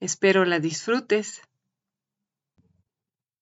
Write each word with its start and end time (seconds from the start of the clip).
Espero 0.00 0.44
la 0.44 0.60
disfrutes. 0.60 1.42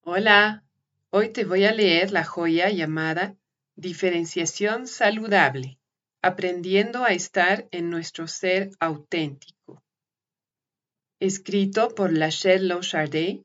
Hola, 0.01 0.65
hoy 1.11 1.29
te 1.29 1.45
voy 1.45 1.67
a 1.67 1.73
leer 1.73 2.13
la 2.13 2.25
joya 2.25 2.71
llamada 2.71 3.37
Diferenciación 3.75 4.87
Saludable, 4.87 5.79
aprendiendo 6.23 7.05
a 7.05 7.09
estar 7.09 7.69
en 7.73 7.91
nuestro 7.91 8.27
ser 8.27 8.71
auténtico. 8.81 9.83
Escrito 11.21 11.95
por 11.95 12.11
Lachelle 12.11 12.69
Lochardet, 12.69 13.45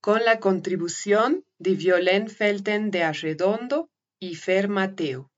con 0.00 0.24
la 0.24 0.40
contribución 0.40 1.44
de 1.58 1.74
Violaine 1.74 2.30
Felten 2.30 2.90
de 2.90 3.02
Arredondo 3.02 3.90
y 4.18 4.36
Fer 4.36 4.68
Mateo, 4.68 5.30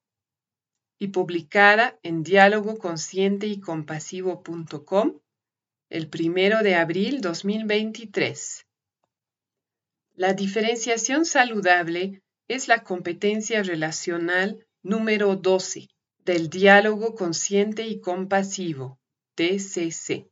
y 0.96 1.08
publicada 1.08 1.98
en 2.04 2.22
diálogo 2.22 2.78
consciente 2.78 3.48
y 3.48 3.58
compasivo.com 3.58 5.18
el 5.90 6.08
primero 6.08 6.62
de 6.62 6.76
abril 6.76 7.20
2023. 7.20 8.64
La 10.14 10.34
diferenciación 10.34 11.24
saludable 11.24 12.22
es 12.46 12.68
la 12.68 12.84
competencia 12.84 13.64
relacional 13.64 14.64
número 14.82 15.34
12 15.34 15.88
del 16.24 16.48
diálogo 16.48 17.16
consciente 17.16 17.88
y 17.88 18.00
compasivo, 18.00 19.00
DCC. 19.36 20.30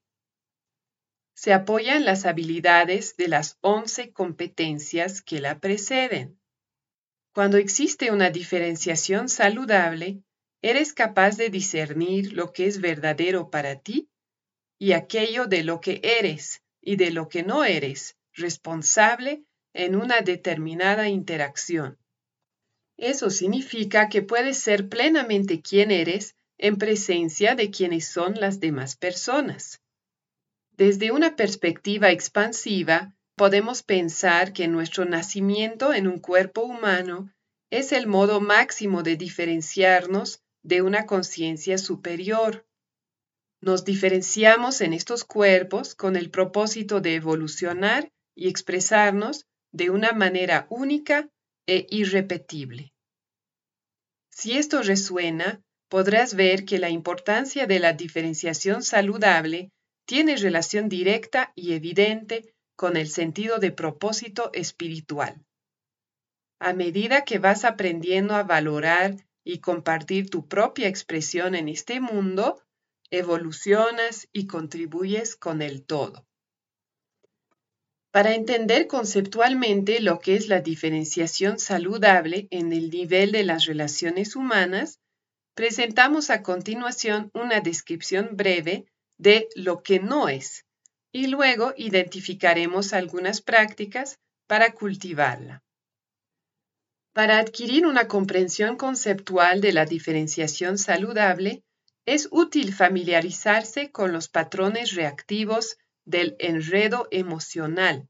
Se 1.35 1.53
apoya 1.53 1.97
en 1.97 2.05
las 2.05 2.25
habilidades 2.25 3.17
de 3.17 3.27
las 3.27 3.59
11 3.61 4.13
competencias 4.13 5.23
que 5.23 5.41
la 5.41 5.59
preceden. 5.59 6.39
Cuando 7.33 7.57
existe 7.57 8.13
una 8.13 8.31
diferenciación 8.31 9.29
saludable, 9.29 10.23
eres 10.63 10.93
capaz 10.93 11.37
de 11.37 11.51
discernir 11.51 12.33
lo 12.33 12.53
que 12.53 12.67
es 12.67 12.81
verdadero 12.81 13.51
para 13.51 13.81
ti 13.81 14.09
y 14.79 14.93
aquello 14.93 15.47
de 15.47 15.65
lo 15.65 15.81
que 15.81 16.01
eres 16.03 16.63
y 16.81 16.97
de 16.97 17.11
lo 17.11 17.29
que 17.29 17.43
no 17.43 17.65
eres 17.65 18.17
responsable 18.33 19.43
en 19.75 19.97
una 19.97 20.21
determinada 20.21 21.09
interacción. 21.09 21.99
Eso 22.97 23.31
significa 23.31 24.09
que 24.09 24.23
puedes 24.23 24.59
ser 24.59 24.89
plenamente 24.89 25.61
quien 25.61 25.91
eres 25.91 26.35
en 26.59 26.77
presencia 26.77 27.55
de 27.55 27.71
quienes 27.71 28.09
son 28.09 28.35
las 28.35 28.61
demás 28.61 28.97
personas. 28.97 29.81
Desde 30.73 31.13
una 31.13 31.37
perspectiva 31.37 32.11
expansiva, 32.11 33.15
podemos 33.37 33.83
pensar 33.83 34.53
que 34.53 34.69
nuestro 34.69 35.05
nacimiento 35.05 35.95
en 35.95 36.09
un 36.09 36.19
cuerpo 36.19 36.63
humano 36.63 37.33
es 37.71 37.93
el 37.93 38.07
modo 38.07 38.41
máximo 38.41 39.03
de 39.03 39.17
diferenciarnos 39.17 40.43
de 40.63 40.83
una 40.83 41.07
conciencia 41.07 41.79
superior. 41.79 42.67
Nos 43.61 43.85
diferenciamos 43.85 44.81
en 44.81 44.93
estos 44.93 45.25
cuerpos 45.25 45.95
con 45.95 46.17
el 46.17 46.31
propósito 46.31 47.01
de 47.01 47.17
evolucionar 47.17 48.09
y 48.37 48.49
expresarnos 48.49 49.47
de 49.73 49.91
una 49.91 50.13
manera 50.13 50.67
única 50.71 51.29
e 51.67 51.87
irrepetible. 51.91 52.93
Si 54.31 54.57
esto 54.57 54.83
resuena, 54.83 55.61
podrás 55.89 56.35
ver 56.35 56.65
que 56.65 56.79
la 56.79 56.91
importancia 56.91 57.67
de 57.67 57.81
la 57.81 57.93
diferenciación 57.93 58.83
saludable 58.83 59.71
tiene 60.07 60.37
relación 60.37 60.89
directa 60.89 61.53
y 61.57 61.75
evidente 61.75 62.55
con 62.77 62.97
el 62.97 63.09
sentido 63.09 63.59
de 63.59 63.73
propósito 63.73 64.51
espiritual. 64.55 65.45
A 66.61 66.73
medida 66.73 67.25
que 67.25 67.39
vas 67.39 67.65
aprendiendo 67.65 68.35
a 68.37 68.45
valorar 68.45 69.17
y 69.45 69.59
compartir 69.59 70.31
tu 70.31 70.47
propia 70.47 70.89
expresión 70.89 71.55
en 71.55 71.69
este 71.69 72.01
mundo, 72.01 72.63
evolucionas 73.11 74.29
y 74.33 74.47
contribuyes 74.47 75.37
con 75.37 75.63
el 75.63 75.85
todo. 75.85 76.27
Para 78.11 78.35
entender 78.35 78.87
conceptualmente 78.87 80.01
lo 80.01 80.19
que 80.19 80.35
es 80.35 80.49
la 80.49 80.61
diferenciación 80.61 81.59
saludable 81.59 82.49
en 82.51 82.73
el 82.73 82.91
nivel 82.91 83.33
de 83.33 83.45
las 83.45 83.67
relaciones 83.67 84.35
humanas, 84.35 84.99
presentamos 85.55 86.31
a 86.31 86.43
continuación 86.43 87.31
una 87.35 87.61
descripción 87.61 88.31
breve 88.33 88.87
de 89.19 89.49
lo 89.55 89.83
que 89.83 90.01
no 90.01 90.29
es 90.29 90.65
y 91.13 91.27
luego 91.27 91.75
identificaremos 91.77 92.93
algunas 92.93 93.41
prácticas 93.41 94.19
para 94.47 94.73
cultivarla. 94.73 95.63
Para 97.13 97.39
adquirir 97.39 97.87
una 97.87 98.09
comprensión 98.09 98.77
conceptual 98.77 99.61
de 99.61 99.73
la 99.73 99.85
diferenciación 99.85 100.79
saludable, 100.79 101.63
es 102.09 102.27
útil 102.31 102.73
familiarizarse 102.73 103.93
con 103.93 104.13
los 104.13 104.31
patrones 104.31 104.95
reactivos 104.95 105.77
del 106.07 106.37
enredo 106.39 107.07
emocional, 107.11 108.09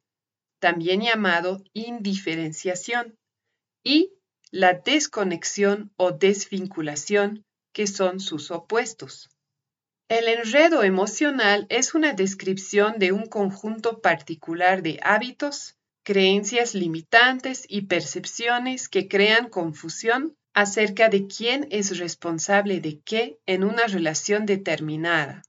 también 0.60 1.00
llamado 1.00 1.64
indiferenciación, 1.72 3.18
y 3.82 4.12
la 4.52 4.74
desconexión 4.74 5.92
o 5.96 6.12
desvinculación, 6.12 7.44
que 7.72 7.88
son 7.88 8.20
sus 8.20 8.52
opuestos. 8.52 9.30
El 10.08 10.28
enredo 10.28 10.84
emocional 10.84 11.66
es 11.68 11.92
una 11.92 12.12
descripción 12.12 13.00
de 13.00 13.10
un 13.10 13.26
conjunto 13.26 14.00
particular 14.00 14.82
de 14.82 15.00
hábitos, 15.02 15.74
creencias 16.04 16.76
limitantes 16.76 17.64
y 17.68 17.82
percepciones 17.82 18.88
que 18.88 19.08
crean 19.08 19.48
confusión 19.48 20.37
acerca 20.54 21.08
de 21.08 21.26
quién 21.26 21.68
es 21.70 21.98
responsable 21.98 22.80
de 22.80 23.00
qué 23.00 23.38
en 23.46 23.64
una 23.64 23.86
relación 23.86 24.46
determinada. 24.46 25.42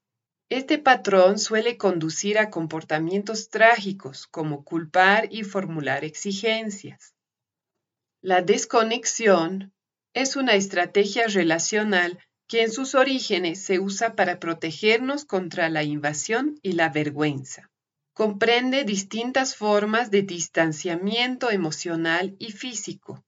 Este 0.50 0.78
patrón 0.78 1.40
suele 1.40 1.78
conducir 1.78 2.38
a 2.38 2.50
comportamientos 2.50 3.50
trágicos 3.50 4.28
como 4.28 4.64
culpar 4.64 5.28
y 5.32 5.44
formular 5.44 6.04
exigencias. 6.04 7.14
La 8.22 8.42
desconexión 8.42 9.74
es 10.14 10.36
una 10.36 10.56
estrategia 10.56 11.28
relacional 11.28 12.20
que 12.48 12.64
en 12.64 12.72
sus 12.72 12.96
orígenes 12.96 13.62
se 13.62 13.80
usa 13.80 14.16
para 14.16 14.40
protegernos 14.40 15.24
contra 15.24 15.70
la 15.70 15.84
invasión 15.84 16.60
y 16.64 16.72
la 16.74 16.90
vergüenza. 16.90 17.70
Comprende 18.14 18.84
distintas 18.84 19.56
formas 19.56 20.10
de 20.12 20.24
distanciamiento 20.24 21.52
emocional 21.52 22.36
y 22.40 22.52
físico 22.52 23.24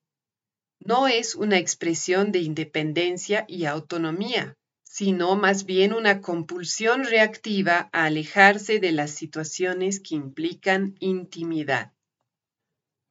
no 0.84 1.08
es 1.08 1.36
una 1.36 1.58
expresión 1.58 2.32
de 2.32 2.40
independencia 2.40 3.46
y 3.48 3.66
autonomía, 3.66 4.56
sino 4.84 5.36
más 5.36 5.66
bien 5.66 5.94
una 5.94 6.22
compulsión 6.22 7.06
reactiva 7.06 7.90
a 7.94 8.06
alejarse 8.06 8.80
de 8.80 8.92
las 8.92 9.12
situaciones 9.12 10.00
que 10.00 10.16
implican 10.16 10.96
intimidad. 11.00 11.94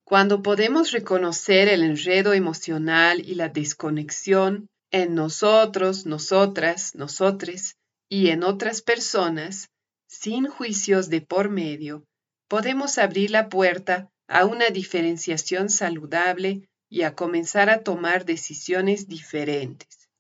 Cuando 0.05 0.43
podemos 0.43 0.91
reconocer 0.91 1.69
el 1.69 1.85
enredo 1.85 2.35
emocional 2.35 3.21
y 3.21 3.37
la 3.37 3.49
desconexión 3.49 4.67
en 4.91 5.15
nosotros, 5.15 6.05
nosotras, 6.05 6.97
nosotres 6.97 7.77
y 8.09 8.31
en 8.31 8.43
otras 8.43 8.83
personas, 8.83 9.69
sin 10.09 10.49
juicios 10.49 11.09
de 11.09 11.21
por 11.21 11.49
medio, 11.49 12.05
podemos 12.49 12.99
abrir 12.99 13.31
la 13.31 13.49
puerta 13.49 14.11
a 14.27 14.45
una 14.45 14.71
diferenciación 14.71 15.69
saludable 15.71 16.69
y 16.91 17.03
a 17.03 17.15
comenzar 17.15 17.71
a 17.71 17.83
tomar 17.83 18.25
decisiones 18.27 19.07
diferentes. 19.07 20.11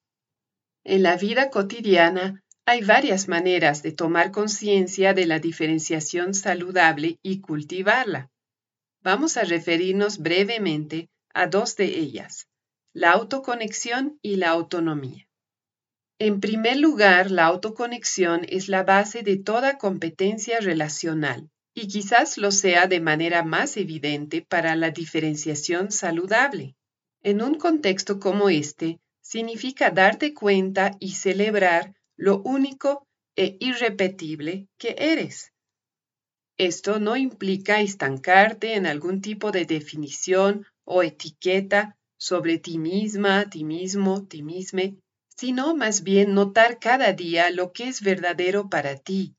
En 0.84 1.02
la 1.02 1.16
vida 1.16 1.50
cotidiana 1.50 2.42
Hay 2.66 2.82
varias 2.82 3.26
maneras 3.26 3.82
de 3.82 3.90
tomar 3.90 4.30
conciencia 4.30 5.12
de 5.12 5.26
la 5.26 5.40
diferenciación 5.40 6.34
saludable 6.34 7.18
y 7.20 7.40
cultivarla. 7.40 8.30
Vamos 9.02 9.36
a 9.36 9.42
referirnos 9.42 10.18
brevemente 10.18 11.08
a 11.34 11.48
dos 11.48 11.74
de 11.74 11.86
ellas, 11.86 12.46
la 12.92 13.10
autoconexión 13.10 14.18
y 14.22 14.36
la 14.36 14.50
autonomía. 14.50 15.26
En 16.20 16.38
primer 16.38 16.76
lugar, 16.76 17.32
la 17.32 17.46
autoconexión 17.46 18.46
es 18.48 18.68
la 18.68 18.84
base 18.84 19.22
de 19.22 19.36
toda 19.36 19.78
competencia 19.78 20.60
relacional 20.60 21.50
y 21.74 21.88
quizás 21.88 22.38
lo 22.38 22.50
sea 22.50 22.86
de 22.86 23.00
manera 23.00 23.42
más 23.42 23.76
evidente 23.76 24.42
para 24.42 24.76
la 24.76 24.90
diferenciación 24.90 25.92
saludable. 25.92 26.74
En 27.22 27.42
un 27.42 27.54
contexto 27.54 28.18
como 28.18 28.50
este, 28.50 28.98
significa 29.20 29.90
darte 29.90 30.34
cuenta 30.34 30.96
y 30.98 31.12
celebrar 31.12 31.94
lo 32.16 32.42
único 32.42 33.06
e 33.36 33.56
irrepetible 33.60 34.66
que 34.78 34.96
eres. 34.98 35.52
Esto 36.58 36.98
no 36.98 37.16
implica 37.16 37.80
estancarte 37.80 38.74
en 38.74 38.86
algún 38.86 39.22
tipo 39.22 39.50
de 39.50 39.64
definición 39.64 40.66
o 40.84 41.02
etiqueta 41.02 41.96
sobre 42.18 42.58
ti 42.58 42.76
misma, 42.76 43.48
ti 43.48 43.64
mismo, 43.64 44.26
ti 44.26 44.42
misme, 44.42 44.96
sino 45.34 45.74
más 45.74 46.02
bien 46.02 46.34
notar 46.34 46.78
cada 46.78 47.14
día 47.14 47.50
lo 47.50 47.72
que 47.72 47.88
es 47.88 48.02
verdadero 48.02 48.68
para 48.68 48.96
ti. 48.96 49.34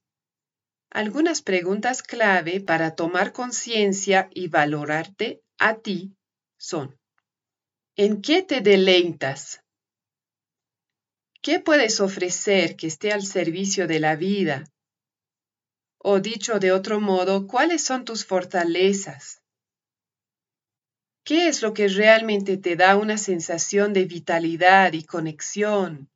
Algunas 0.94 1.42
preguntas 1.42 2.04
clave 2.04 2.60
para 2.60 2.96
tomar 2.96 3.32
conciencia 3.32 4.30
y 4.34 4.50
valorarte 4.50 5.42
a 5.58 5.76
ti 5.76 6.18
son, 6.58 7.00
¿en 7.96 8.22
qué 8.22 8.44
te 8.44 8.60
deleitas? 8.60 9.64
¿Qué 11.42 11.62
puedes 11.62 12.02
ofrecer 12.02 12.76
que 12.76 12.88
esté 12.88 13.14
al 13.14 13.24
servicio 13.24 13.88
de 13.88 14.02
la 14.02 14.18
vida? 14.18 14.66
O 15.98 16.20
dicho 16.20 16.60
de 16.60 16.74
otro 16.74 17.00
modo, 17.00 17.48
¿cuáles 17.48 17.86
son 17.86 18.04
tus 18.04 18.26
fortalezas? 18.26 19.42
¿Qué 21.24 21.48
es 21.48 21.62
lo 21.62 21.74
que 21.74 21.88
realmente 21.88 22.58
te 22.58 22.76
da 22.76 22.98
una 22.98 23.18
sensación 23.18 23.94
de 23.94 24.04
vitalidad 24.04 24.92
y 24.92 25.06
conexión? 25.06 26.10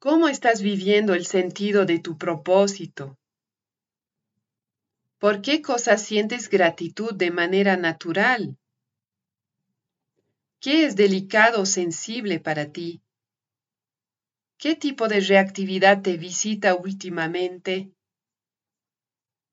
¿Cómo 0.00 0.28
estás 0.28 0.62
viviendo 0.62 1.12
el 1.12 1.26
sentido 1.26 1.84
de 1.84 1.98
tu 1.98 2.16
propósito? 2.16 3.18
¿Por 5.18 5.42
qué 5.42 5.60
cosas 5.60 6.04
sientes 6.04 6.48
gratitud 6.48 7.12
de 7.14 7.32
manera 7.32 7.76
natural? 7.76 8.56
¿Qué 10.60 10.86
es 10.86 10.94
delicado 10.94 11.62
o 11.62 11.66
sensible 11.66 12.38
para 12.38 12.70
ti? 12.70 13.02
¿Qué 14.56 14.76
tipo 14.76 15.08
de 15.08 15.18
reactividad 15.18 16.00
te 16.00 16.16
visita 16.16 16.76
últimamente? 16.76 17.90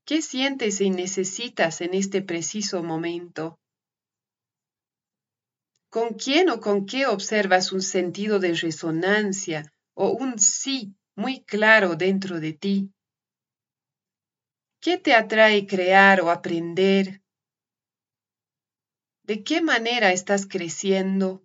¿Qué 0.05 0.21
sientes 0.21 0.79
y 0.79 0.91
necesitas 0.91 1.81
en 1.81 1.95
este 1.95 2.21
preciso 2.21 2.83
momento? 2.83 3.57
¿Con 5.89 6.13
quién 6.13 6.51
o 6.51 6.59
con 6.59 6.85
qué 6.85 7.07
observas 7.07 7.71
un 7.71 7.81
sentido 7.81 8.37
de 8.37 8.53
resonancia 8.53 9.71
o 9.95 10.11
un 10.11 10.37
sí 10.39 10.95
muy 11.15 11.43
claro 11.43 11.95
dentro 11.95 12.39
de 12.39 12.53
ti? 12.53 12.91
¿Qué 14.81 14.97
te 14.97 15.15
atrae 15.15 15.65
crear 15.65 16.21
o 16.21 16.29
aprender? 16.29 17.21
¿De 19.23 19.43
qué 19.43 19.61
manera 19.61 20.11
estás 20.11 20.45
creciendo? 20.45 21.41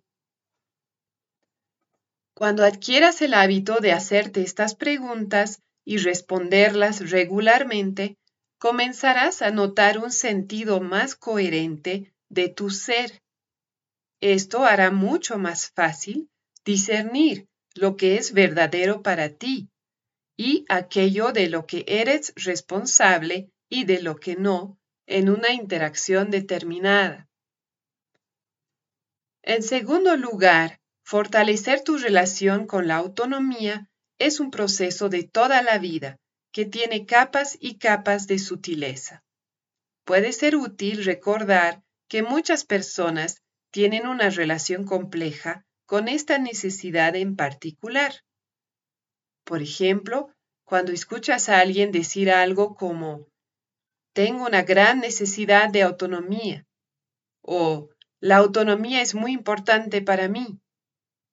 Cuando 2.35 2.63
adquieras 2.63 3.21
el 3.21 3.33
hábito 3.33 3.79
de 3.79 3.91
hacerte 3.91 4.41
estas 4.41 4.75
preguntas 4.75 5.61
y 5.85 5.97
responderlas 5.97 7.09
regularmente, 7.09 8.17
comenzarás 8.59 9.41
a 9.41 9.51
notar 9.51 9.97
un 9.97 10.11
sentido 10.11 10.81
más 10.81 11.15
coherente 11.15 12.13
de 12.29 12.49
tu 12.49 12.69
ser. 12.69 13.21
Esto 14.21 14.65
hará 14.65 14.91
mucho 14.91 15.39
más 15.39 15.71
fácil 15.71 16.29
discernir 16.63 17.47
lo 17.75 17.95
que 17.97 18.17
es 18.17 18.33
verdadero 18.33 19.01
para 19.01 19.29
ti 19.29 19.69
y 20.37 20.65
aquello 20.69 21.31
de 21.31 21.49
lo 21.49 21.65
que 21.65 21.85
eres 21.87 22.33
responsable 22.35 23.51
y 23.69 23.85
de 23.85 24.01
lo 24.01 24.15
que 24.17 24.35
no 24.35 24.77
en 25.05 25.29
una 25.29 25.51
interacción 25.51 26.31
determinada. 26.31 27.27
En 29.43 29.63
segundo 29.63 30.15
lugar, 30.17 30.79
fortalecer 31.03 31.83
tu 31.83 31.97
relación 31.97 32.67
con 32.67 32.87
la 32.87 32.97
autonomía 32.97 33.89
es 34.19 34.39
un 34.39 34.51
proceso 34.51 35.09
de 35.09 35.23
toda 35.23 35.61
la 35.61 35.79
vida 35.79 36.17
que 36.51 36.65
tiene 36.65 37.05
capas 37.05 37.57
y 37.59 37.77
capas 37.77 38.27
de 38.27 38.39
sutileza. 38.39 39.23
Puede 40.05 40.31
ser 40.33 40.55
útil 40.55 41.03
recordar 41.03 41.81
que 42.07 42.23
muchas 42.23 42.65
personas 42.65 43.41
tienen 43.71 44.05
una 44.05 44.29
relación 44.29 44.85
compleja 44.85 45.65
con 45.91 46.07
esta 46.07 46.37
necesidad 46.37 47.17
en 47.17 47.35
particular. 47.35 48.13
Por 49.43 49.61
ejemplo, 49.61 50.33
cuando 50.63 50.93
escuchas 50.93 51.49
a 51.49 51.59
alguien 51.59 51.91
decir 51.91 52.31
algo 52.31 52.75
como, 52.75 53.27
tengo 54.13 54.45
una 54.45 54.61
gran 54.61 55.01
necesidad 55.01 55.69
de 55.69 55.81
autonomía 55.81 56.65
o 57.41 57.89
la 58.21 58.37
autonomía 58.37 59.01
es 59.01 59.15
muy 59.15 59.33
importante 59.33 60.01
para 60.01 60.29
mí. 60.29 60.61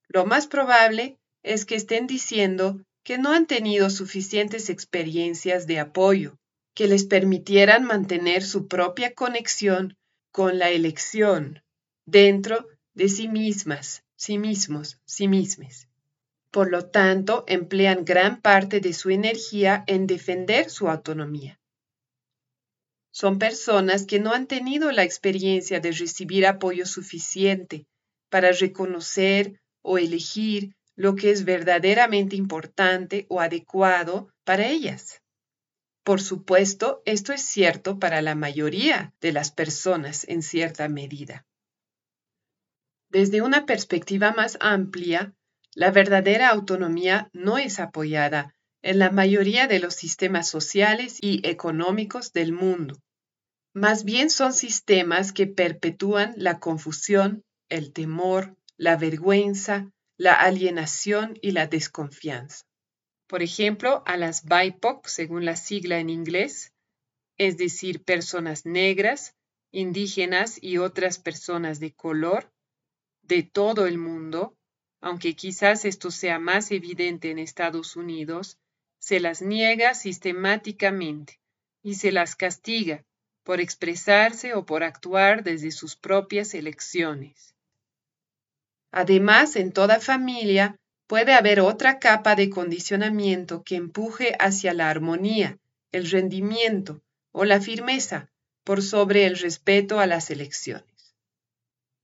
Lo 0.09 0.27
más 0.27 0.49
probable 0.49 1.21
es 1.45 1.65
que 1.65 1.77
estén 1.77 2.09
diciendo 2.09 2.83
que 3.05 3.17
no 3.17 3.31
han 3.31 3.47
tenido 3.47 3.91
suficientes 3.91 4.71
experiencias 4.71 5.69
de 5.69 5.79
apoyo 5.79 6.37
que 6.75 6.89
les 6.89 7.05
permitieran 7.05 7.85
mantener 7.85 8.43
su 8.43 8.67
propia 8.67 9.15
conexión 9.15 9.97
con 10.33 10.59
la 10.59 10.71
elección 10.71 11.63
dentro 12.07 12.67
de 12.95 13.09
sí 13.09 13.29
mismas, 13.29 14.03
sí 14.19 14.37
mismos, 14.37 15.01
sí 15.07 15.29
mismes. 15.29 15.89
Por 16.51 16.71
lo 16.71 16.87
tanto, 16.87 17.45
emplean 17.47 18.05
gran 18.05 18.41
parte 18.41 18.81
de 18.81 18.93
su 18.93 19.11
energía 19.11 19.85
en 19.87 20.07
defender 20.07 20.71
su 20.71 20.89
autonomía. 20.89 21.59
Son 23.13 23.39
personas 23.39 24.07
que 24.07 24.19
no 24.19 24.33
han 24.33 24.47
tenido 24.47 24.93
la 24.93 25.05
experiencia 25.05 25.81
de 25.81 25.93
recibir 25.93 26.47
apoyo 26.47 26.85
suficiente 26.85 27.87
para 28.29 28.53
reconocer 28.53 29.61
o 29.83 29.99
elegir 29.99 30.75
lo 30.97 31.15
que 31.15 31.31
es 31.31 31.45
verdaderamente 31.45 32.35
importante 32.35 33.27
o 33.29 33.41
adecuado 33.41 34.31
para 34.45 34.67
ellas. 34.69 35.23
Por 36.03 36.21
supuesto, 36.21 37.03
esto 37.05 37.33
es 37.33 37.43
cierto 37.43 37.99
para 37.99 38.21
la 38.21 38.35
mayoría 38.35 39.15
de 39.21 39.33
las 39.33 39.53
personas 39.53 40.27
en 40.29 40.43
cierta 40.43 40.89
medida. 40.89 41.47
Desde 43.11 43.41
una 43.41 43.65
perspectiva 43.65 44.33
más 44.33 44.59
amplia, 44.61 45.35
la 45.75 45.91
verdadera 45.91 46.51
autonomía 46.51 47.31
no 47.33 47.57
es 47.57 47.81
apoyada 47.81 48.55
en 48.83 48.99
la 48.99 49.11
mayoría 49.11 49.67
de 49.67 49.79
los 49.79 49.95
sistemas 49.95 50.49
sociales 50.49 51.19
y 51.21 51.41
económicos 51.47 52.33
del 52.33 52.53
mundo. 52.53 53.01
Más 53.73 54.05
bien 54.05 54.29
son 54.29 54.53
sistemas 54.53 55.33
que 55.33 55.47
perpetúan 55.47 56.35
la 56.37 56.59
confusión, 56.59 57.45
el 57.69 57.93
temor, 57.93 58.57
la 58.77 58.97
vergüenza, 58.97 59.91
la 60.17 60.35
alienación 60.35 61.39
y 61.41 61.53
la 61.53 61.67
desconfianza. 61.67 62.65
Por 63.27 63.43
ejemplo, 63.43 64.03
a 64.07 64.17
las 64.17 64.45
BIPOC, 64.45 65.07
según 65.07 65.45
la 65.45 65.57
sigla 65.57 65.99
en 65.99 66.11
inglés, 66.11 66.73
es 67.37 67.57
decir, 67.57 68.03
personas 68.03 68.67
negras, 68.67 69.35
indígenas 69.71 70.59
y 70.61 70.79
otras 70.79 71.19
personas 71.19 71.79
de 71.79 71.93
color 71.93 72.51
de 73.29 73.43
todo 73.43 73.87
el 73.87 73.99
mundo, 73.99 74.57
aunque 75.01 75.37
quizás 75.37 75.85
esto 75.85 76.11
sea 76.11 76.39
más 76.39 76.71
evidente 76.73 77.31
en 77.31 77.39
Estados 77.39 77.95
Unidos, 77.95 78.59
se 78.99 79.21
las 79.21 79.43
niega 79.43 79.95
sistemáticamente 79.95 81.39
y 81.83 81.95
se 81.95 82.11
las 82.11 82.35
castiga 82.35 83.05
por 83.45 83.61
expresarse 83.61 84.55
o 84.55 84.67
por 84.67 84.83
actuar 84.83 85.45
desde 85.45 85.71
sus 85.71 85.95
propias 85.95 86.55
elecciones. 86.55 87.55
Además, 88.91 89.57
en 89.57 89.73
toda 89.73 90.01
familia 90.01 90.77
puede 91.07 91.35
haber 91.35 91.61
otra 91.61 91.99
capa 91.99 92.35
de 92.35 92.51
condicionamiento 92.51 93.63
que 93.63 93.77
empuje 93.77 94.35
hacia 94.39 94.73
la 94.73 94.91
armonía, 94.91 95.59
el 95.93 96.11
rendimiento 96.11 97.03
o 97.33 97.45
la 97.45 97.61
firmeza 97.61 98.31
por 98.65 98.83
sobre 98.83 99.27
el 99.27 99.39
respeto 99.39 100.01
a 100.01 100.07
las 100.07 100.31
elecciones. 100.31 100.88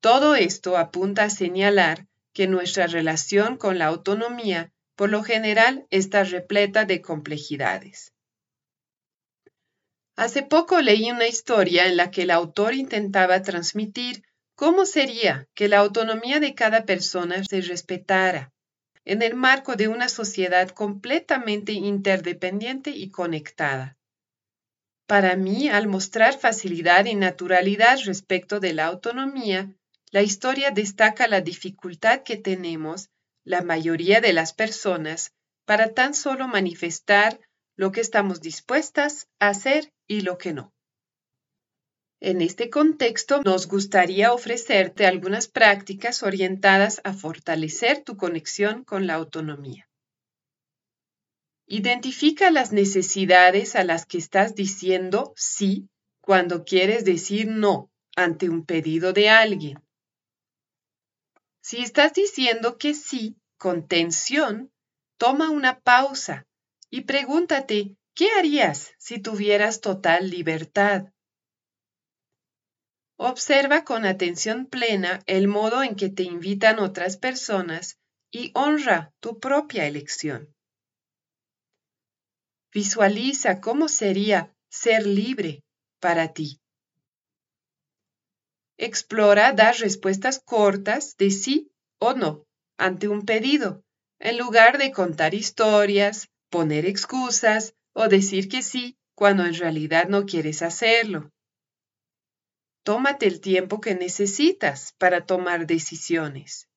Todo 0.04 0.34
esto 0.34 0.76
apunta 0.76 1.24
a 1.24 1.30
señalar 1.30 2.06
que 2.34 2.46
nuestra 2.46 2.86
relación 2.86 3.56
con 3.56 3.78
la 3.78 3.86
autonomía 3.86 4.70
por 4.96 5.08
lo 5.08 5.22
general 5.22 5.86
está 5.88 6.24
repleta 6.24 6.84
de 6.84 7.00
complejidades. 7.00 8.12
Hace 10.14 10.42
poco 10.42 10.82
leí 10.82 11.10
una 11.10 11.26
historia 11.26 11.86
en 11.86 11.96
la 11.96 12.10
que 12.10 12.24
el 12.24 12.32
autor 12.32 12.74
intentaba 12.74 13.40
transmitir 13.40 14.24
¿Cómo 14.54 14.84
sería 14.84 15.48
que 15.54 15.68
la 15.68 15.78
autonomía 15.78 16.38
de 16.38 16.54
cada 16.54 16.84
persona 16.84 17.42
se 17.42 17.62
respetara? 17.62 18.52
en 19.06 19.22
el 19.22 19.34
marco 19.34 19.74
de 19.74 19.88
una 19.88 20.10
sociedad 20.10 20.68
completamente 20.68 21.72
interdependiente 21.72 22.90
y 22.90 23.10
conectada. 23.10 23.96
Para 25.06 25.34
mí, 25.36 25.70
al 25.70 25.88
mostrar 25.88 26.38
facilidad 26.38 27.06
y 27.06 27.14
naturalidad 27.14 27.98
respecto 28.04 28.60
de 28.60 28.74
la 28.74 28.84
autonomía, 28.84 29.74
la 30.14 30.22
historia 30.22 30.70
destaca 30.70 31.26
la 31.26 31.40
dificultad 31.40 32.22
que 32.22 32.36
tenemos, 32.36 33.10
la 33.42 33.62
mayoría 33.62 34.20
de 34.20 34.32
las 34.32 34.52
personas, 34.52 35.32
para 35.64 35.92
tan 35.92 36.14
solo 36.14 36.46
manifestar 36.46 37.40
lo 37.74 37.90
que 37.90 38.00
estamos 38.00 38.40
dispuestas 38.40 39.26
a 39.40 39.48
hacer 39.48 39.92
y 40.06 40.20
lo 40.20 40.38
que 40.38 40.52
no. 40.52 40.72
En 42.20 42.42
este 42.42 42.70
contexto, 42.70 43.42
nos 43.42 43.66
gustaría 43.66 44.32
ofrecerte 44.32 45.04
algunas 45.04 45.48
prácticas 45.48 46.22
orientadas 46.22 47.00
a 47.02 47.12
fortalecer 47.12 48.04
tu 48.04 48.16
conexión 48.16 48.84
con 48.84 49.08
la 49.08 49.14
autonomía. 49.14 49.88
Identifica 51.66 52.52
las 52.52 52.70
necesidades 52.70 53.74
a 53.74 53.82
las 53.82 54.06
que 54.06 54.18
estás 54.18 54.54
diciendo 54.54 55.32
sí 55.34 55.88
cuando 56.20 56.62
quieres 56.62 57.04
decir 57.04 57.48
no 57.48 57.90
ante 58.14 58.48
un 58.48 58.64
pedido 58.64 59.12
de 59.12 59.28
alguien. 59.28 59.83
Si 61.64 61.80
estás 61.80 62.12
diciendo 62.12 62.76
que 62.76 62.92
sí 62.92 63.38
con 63.56 63.88
tensión, 63.88 64.70
toma 65.16 65.48
una 65.48 65.80
pausa 65.80 66.46
y 66.90 67.04
pregúntate, 67.04 67.96
¿qué 68.14 68.28
harías 68.32 68.92
si 68.98 69.18
tuvieras 69.18 69.80
total 69.80 70.28
libertad? 70.28 71.06
Observa 73.16 73.82
con 73.82 74.04
atención 74.04 74.66
plena 74.66 75.22
el 75.24 75.48
modo 75.48 75.82
en 75.82 75.96
que 75.96 76.10
te 76.10 76.24
invitan 76.24 76.78
otras 76.80 77.16
personas 77.16 77.98
y 78.30 78.50
honra 78.54 79.14
tu 79.20 79.40
propia 79.40 79.86
elección. 79.86 80.54
Visualiza 82.74 83.62
cómo 83.62 83.88
sería 83.88 84.54
ser 84.68 85.06
libre 85.06 85.64
para 85.98 86.34
ti. 86.34 86.60
Explora 88.76 89.52
dar 89.52 89.76
respuestas 89.76 90.40
cortas 90.40 91.16
de 91.16 91.30
sí 91.30 91.70
o 91.98 92.14
no 92.14 92.44
ante 92.76 93.08
un 93.08 93.24
pedido, 93.24 93.84
en 94.18 94.36
lugar 94.38 94.78
de 94.78 94.90
contar 94.90 95.34
historias, 95.34 96.28
poner 96.50 96.86
excusas 96.86 97.74
o 97.92 98.08
decir 98.08 98.48
que 98.48 98.62
sí 98.62 98.98
cuando 99.14 99.44
en 99.44 99.54
realidad 99.54 100.08
no 100.08 100.26
quieres 100.26 100.62
hacerlo. 100.62 101.30
Tómate 102.82 103.26
el 103.26 103.40
tiempo 103.40 103.80
que 103.80 103.94
necesitas 103.94 104.92
para 104.98 105.24
tomar 105.24 105.66
decisiones. 105.66 106.68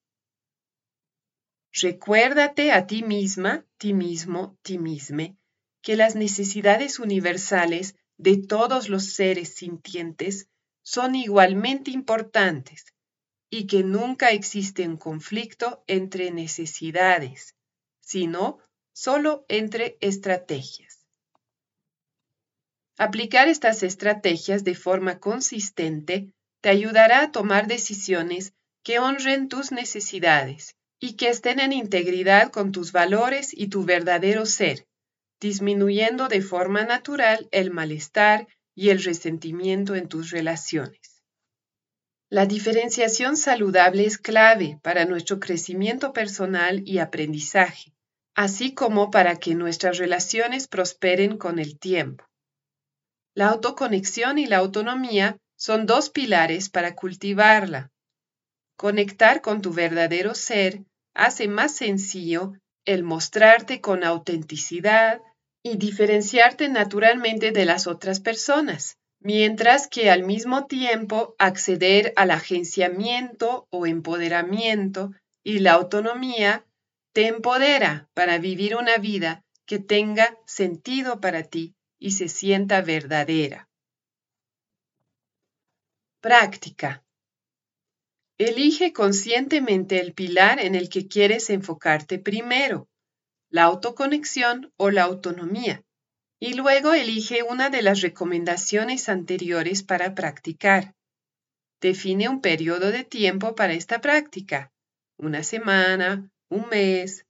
Recuérdate 1.74 2.72
a 2.72 2.88
ti 2.88 3.04
misma, 3.04 3.66
ti 3.78 3.94
mismo, 3.94 4.58
ti 4.62 4.78
misma, 4.78 5.36
que 5.82 5.96
las 5.96 6.16
necesidades 6.16 7.00
universales 7.00 7.96
de 8.18 8.38
todos 8.38 8.90
los 8.90 9.14
seres 9.14 9.56
sintientes 9.56 10.48
son 10.88 11.16
igualmente 11.16 11.92
importantes 11.92 12.86
y 13.50 13.68
que 13.68 13.84
nunca 13.84 14.32
existe 14.32 14.88
un 14.88 14.96
conflicto 14.96 15.84
entre 15.86 16.32
necesidades, 16.32 17.56
sino 18.00 18.60
solo 18.94 19.44
entre 19.50 19.98
estrategias. 20.00 21.06
Aplicar 22.98 23.50
estas 23.50 23.84
estrategias 23.84 24.64
de 24.64 24.76
forma 24.76 25.20
consistente 25.20 26.32
te 26.62 26.70
ayudará 26.70 27.22
a 27.22 27.32
tomar 27.34 27.68
decisiones 27.68 28.54
que 28.82 29.00
honren 29.00 29.50
tus 29.50 29.74
necesidades 29.74 30.78
y 31.02 31.18
que 31.18 31.28
estén 31.28 31.60
en 31.60 31.74
integridad 31.74 32.50
con 32.50 32.72
tus 32.72 32.94
valores 32.94 33.50
y 33.54 33.68
tu 33.68 33.84
verdadero 33.84 34.46
ser, 34.46 34.88
disminuyendo 35.42 36.30
de 36.30 36.42
forma 36.42 36.86
natural 36.86 37.50
el 37.52 37.72
malestar 37.72 38.48
y 38.78 38.92
el 38.92 39.04
resentimiento 39.04 39.96
en 39.96 40.08
tus 40.08 40.30
relaciones. 40.30 41.24
La 42.30 42.46
diferenciación 42.46 43.36
saludable 43.36 44.06
es 44.06 44.20
clave 44.20 44.80
para 44.84 45.06
nuestro 45.06 45.40
crecimiento 45.40 46.14
personal 46.14 46.84
y 46.86 47.00
aprendizaje, 47.00 47.96
así 48.36 48.76
como 48.76 49.10
para 49.10 49.38
que 49.38 49.56
nuestras 49.56 49.98
relaciones 49.98 50.68
prosperen 50.68 51.40
con 51.40 51.58
el 51.58 51.80
tiempo. 51.80 52.24
La 53.34 53.48
autoconexión 53.48 54.38
y 54.38 54.46
la 54.46 54.58
autonomía 54.58 55.38
son 55.56 55.88
dos 55.88 56.12
pilares 56.12 56.70
para 56.70 56.94
cultivarla. 56.94 57.90
Conectar 58.76 59.42
con 59.42 59.64
tu 59.64 59.74
verdadero 59.74 60.36
ser 60.36 60.84
hace 61.16 61.48
más 61.48 61.76
sencillo 61.76 62.54
el 62.86 63.04
mostrarte 63.04 63.82
con 63.82 64.04
autenticidad 64.04 65.20
y 65.72 65.78
diferenciarte 65.78 66.70
naturalmente 66.70 67.52
de 67.52 67.66
las 67.66 67.88
otras 67.88 68.20
personas, 68.20 68.98
mientras 69.20 69.88
que 69.88 70.10
al 70.10 70.24
mismo 70.24 70.66
tiempo 70.66 71.36
acceder 71.38 72.14
al 72.16 72.32
agenciamiento 72.32 73.68
o 73.70 73.86
empoderamiento 73.86 75.12
y 75.44 75.60
la 75.60 75.74
autonomía 75.74 76.66
te 77.14 77.28
empodera 77.28 78.10
para 78.14 78.38
vivir 78.38 78.76
una 78.76 78.98
vida 78.98 79.44
que 79.66 79.80
tenga 79.80 80.38
sentido 80.46 81.20
para 81.20 81.44
ti 81.44 81.76
y 82.00 82.12
se 82.12 82.30
sienta 82.30 82.82
verdadera. 82.82 83.68
Práctica. 86.22 87.04
Elige 88.38 88.94
conscientemente 88.94 90.00
el 90.00 90.14
pilar 90.14 90.60
en 90.60 90.76
el 90.76 90.90
que 90.90 91.08
quieres 91.08 91.50
enfocarte 91.50 92.20
primero, 92.20 92.88
la 93.58 93.64
autoconexión 93.64 94.72
o 94.78 94.92
la 94.92 95.02
autonomía, 95.02 95.84
y 96.40 96.54
luego 96.54 96.94
elige 96.94 97.42
una 97.42 97.72
de 97.72 97.82
las 97.82 98.02
recomendaciones 98.02 99.10
anteriores 99.10 99.82
para 99.82 100.14
practicar. 100.14 100.94
Define 101.82 102.30
un 102.30 102.40
periodo 102.40 102.92
de 102.92 103.04
tiempo 103.04 103.56
para 103.56 103.74
esta 103.74 104.00
práctica, 104.00 104.72
una 105.18 105.42
semana, 105.42 106.30
un 106.50 106.70
mes, 106.70 107.26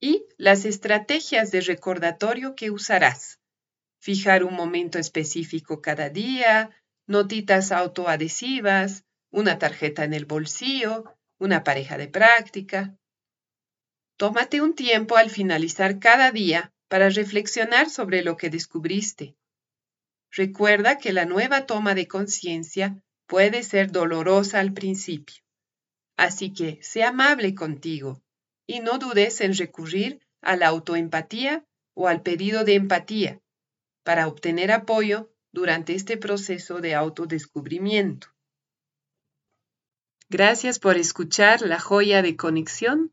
y 0.00 0.24
las 0.38 0.64
estrategias 0.64 1.50
de 1.50 1.60
recordatorio 1.60 2.54
que 2.54 2.70
usarás. 2.70 3.38
Fijar 4.00 4.44
un 4.44 4.54
momento 4.54 4.98
específico 4.98 5.82
cada 5.82 6.08
día, 6.08 6.70
notitas 7.06 7.72
autoadhesivas, 7.72 9.04
una 9.30 9.58
tarjeta 9.58 10.04
en 10.04 10.14
el 10.14 10.24
bolsillo, 10.24 11.04
una 11.38 11.62
pareja 11.62 11.98
de 11.98 12.08
práctica. 12.08 12.97
Tómate 14.18 14.60
un 14.60 14.74
tiempo 14.74 15.16
al 15.16 15.30
finalizar 15.30 16.00
cada 16.00 16.32
día 16.32 16.72
para 16.88 17.08
reflexionar 17.08 17.88
sobre 17.88 18.24
lo 18.24 18.36
que 18.36 18.50
descubriste. 18.50 19.36
Recuerda 20.32 20.98
que 20.98 21.12
la 21.12 21.24
nueva 21.24 21.66
toma 21.66 21.94
de 21.94 22.08
conciencia 22.08 23.00
puede 23.28 23.62
ser 23.62 23.92
dolorosa 23.92 24.58
al 24.58 24.72
principio. 24.72 25.36
Así 26.16 26.52
que 26.52 26.80
sé 26.82 27.04
amable 27.04 27.54
contigo 27.54 28.20
y 28.66 28.80
no 28.80 28.98
dudes 28.98 29.40
en 29.40 29.56
recurrir 29.56 30.20
a 30.40 30.56
la 30.56 30.66
autoempatía 30.66 31.64
o 31.94 32.08
al 32.08 32.22
pedido 32.22 32.64
de 32.64 32.74
empatía 32.74 33.40
para 34.02 34.26
obtener 34.26 34.72
apoyo 34.72 35.32
durante 35.52 35.94
este 35.94 36.16
proceso 36.16 36.80
de 36.80 36.96
autodescubrimiento. 36.96 38.26
Gracias 40.28 40.80
por 40.80 40.96
escuchar 40.96 41.62
la 41.62 41.78
joya 41.78 42.20
de 42.20 42.34
conexión 42.34 43.12